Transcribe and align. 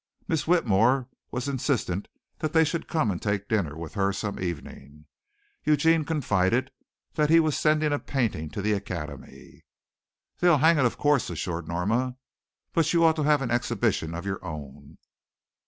Miss 0.27 0.47
Whitmore 0.47 1.07
was 1.29 1.47
insistent 1.47 2.07
that 2.39 2.53
they 2.53 2.63
should 2.63 2.87
come 2.87 3.11
and 3.11 3.21
take 3.21 3.47
dinner 3.47 3.77
with 3.77 3.93
her 3.93 4.11
some 4.11 4.39
evening. 4.39 5.05
Eugene 5.63 6.05
confided 6.05 6.71
that 7.13 7.29
he 7.29 7.39
was 7.39 7.55
sending 7.55 7.93
a 7.93 7.99
painting 7.99 8.49
to 8.49 8.63
the 8.63 8.73
Academy. 8.73 9.61
"They'll 10.39 10.57
hang 10.57 10.79
it, 10.79 10.85
of 10.85 10.97
course," 10.97 11.29
assured 11.29 11.67
Norma, 11.67 12.17
"but 12.73 12.91
you 12.93 13.03
ought 13.03 13.15
to 13.17 13.23
have 13.29 13.43
an 13.43 13.51
exhibition 13.51 14.15
of 14.15 14.25
your 14.25 14.43
own." 14.43 14.97